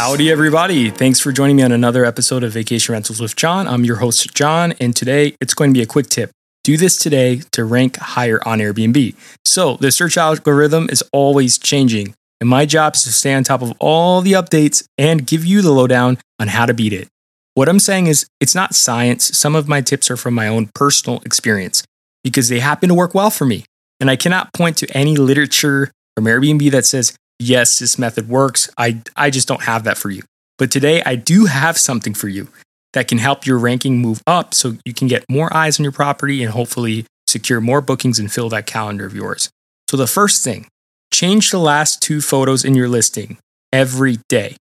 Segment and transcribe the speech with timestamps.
[0.00, 0.88] Howdy, everybody.
[0.88, 3.68] Thanks for joining me on another episode of Vacation Rentals with John.
[3.68, 6.30] I'm your host, John, and today it's going to be a quick tip.
[6.64, 9.14] Do this today to rank higher on Airbnb.
[9.44, 13.60] So, the search algorithm is always changing, and my job is to stay on top
[13.60, 17.08] of all the updates and give you the lowdown on how to beat it.
[17.52, 19.36] What I'm saying is, it's not science.
[19.36, 21.84] Some of my tips are from my own personal experience
[22.24, 23.66] because they happen to work well for me.
[24.00, 28.70] And I cannot point to any literature from Airbnb that says, yes, this method works.
[28.78, 30.22] I, I just don't have that for you.
[30.58, 32.48] But today I do have something for you
[32.92, 35.92] that can help your ranking move up so you can get more eyes on your
[35.92, 39.48] property and hopefully secure more bookings and fill that calendar of yours.
[39.88, 40.66] So, the first thing,
[41.12, 43.38] change the last two photos in your listing
[43.72, 44.56] every day.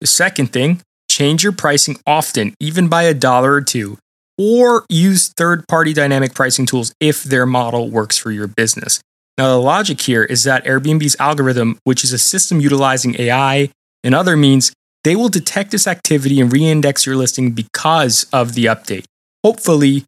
[0.00, 3.98] The second thing, change your pricing often, even by a dollar or two,
[4.38, 9.00] or use third party dynamic pricing tools if their model works for your business.
[9.40, 13.70] Now, the logic here is that Airbnb's algorithm, which is a system utilizing AI
[14.04, 14.70] and other means,
[15.02, 19.06] they will detect this activity and reindex your listing because of the update,
[19.42, 20.04] hopefully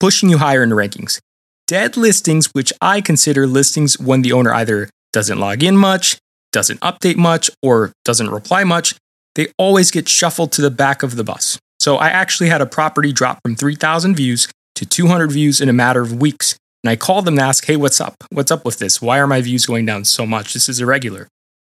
[0.00, 1.20] pushing you higher in the rankings.
[1.68, 6.18] Dead listings, which I consider listings when the owner either doesn't log in much,
[6.50, 8.96] doesn't update much, or doesn't reply much,
[9.36, 11.56] they always get shuffled to the back of the bus.
[11.78, 15.72] So I actually had a property drop from 3,000 views to 200 views in a
[15.72, 16.56] matter of weeks
[16.86, 18.14] and I called them to ask, hey, what's up?
[18.30, 19.02] What's up with this?
[19.02, 20.54] Why are my views going down so much?
[20.54, 21.26] This is irregular.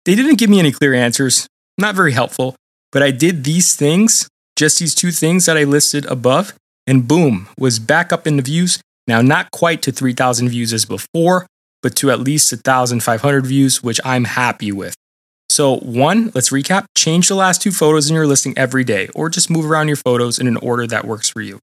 [0.04, 2.54] They didn't give me any clear answers, not very helpful,
[2.92, 6.54] but I did these things, just these two things that I listed above,
[6.86, 8.80] and boom, was back up in the views.
[9.08, 11.48] Now, not quite to 3,000 views as before,
[11.82, 14.94] but to at least 1,500 views, which I'm happy with.
[15.48, 19.28] So, one, let's recap change the last two photos in your listing every day, or
[19.28, 21.58] just move around your photos in an order that works for you.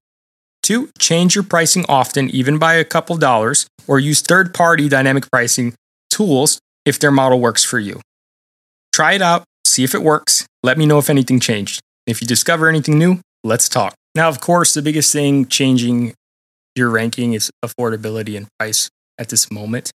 [0.68, 5.24] Two, change your pricing often, even by a couple dollars, or use third party dynamic
[5.32, 5.72] pricing
[6.10, 8.02] tools if their model works for you.
[8.92, 10.44] Try it out, see if it works.
[10.62, 11.80] Let me know if anything changed.
[12.06, 13.94] If you discover anything new, let's talk.
[14.14, 16.12] Now, of course, the biggest thing changing
[16.76, 19.90] your ranking is affordability and price at this moment,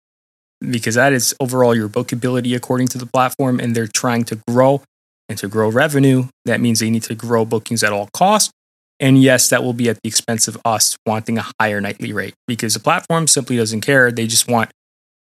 [0.61, 4.81] because that is overall your bookability according to the platform, and they're trying to grow
[5.27, 6.29] and to grow revenue.
[6.45, 8.53] That means they need to grow bookings at all costs
[9.01, 12.35] and yes, that will be at the expense of us wanting a higher nightly rate
[12.47, 14.11] because the platform simply doesn't care.
[14.11, 14.69] They just want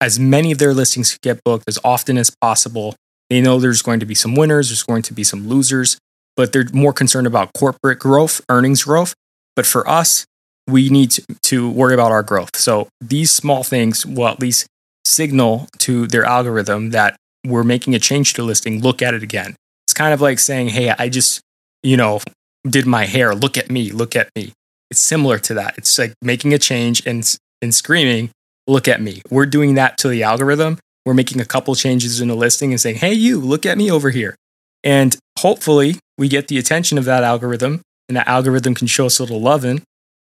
[0.00, 2.94] as many of their listings to get booked as often as possible.
[3.30, 5.96] They know there's going to be some winners, there's going to be some losers,
[6.36, 9.14] but they're more concerned about corporate growth, earnings growth.
[9.56, 10.26] But for us,
[10.66, 12.54] we need to, worry about our growth.
[12.56, 14.66] So these small things will at least
[15.06, 19.56] signal to their algorithm that we're making a change to listing, look at it again.
[19.86, 21.40] It's kind of like saying, hey, I just,
[21.82, 22.20] you know,
[22.68, 23.34] did my hair.
[23.34, 23.90] Look at me.
[23.90, 24.52] Look at me.
[24.90, 25.78] It's similar to that.
[25.78, 28.30] It's like making a change and, and screaming,
[28.66, 29.22] look at me.
[29.30, 30.78] We're doing that to the algorithm.
[31.04, 33.90] We're making a couple changes in the listing and saying, hey, you, look at me
[33.90, 34.36] over here.
[34.84, 39.18] And hopefully we get the attention of that algorithm and that algorithm can show us
[39.18, 39.82] a little loving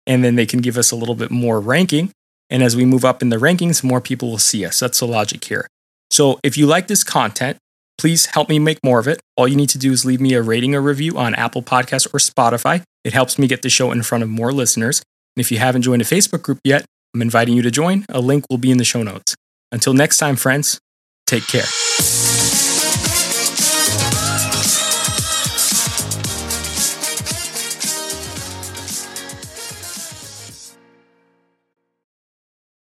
[0.07, 2.11] and then they can give us a little bit more ranking.
[2.51, 4.81] And as we move up in the rankings, more people will see us.
[4.81, 5.67] That's the logic here.
[6.11, 7.59] So if you like this content,
[7.99, 9.21] Please help me make more of it.
[9.37, 12.07] All you need to do is leave me a rating or review on Apple Podcasts
[12.13, 12.83] or Spotify.
[13.05, 15.03] It helps me get the show in front of more listeners.
[15.37, 18.05] And if you haven't joined a Facebook group yet, I'm inviting you to join.
[18.11, 19.35] A link will be in the show notes.
[19.73, 20.79] Until next time, friends,
[21.27, 21.65] take care.